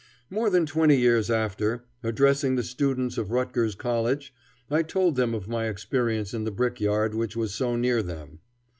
[0.31, 4.33] More than twenty years after, addressing the students of Rutgers College,
[4.67, 8.39] I told them of my experience in the brick yard which was so near them.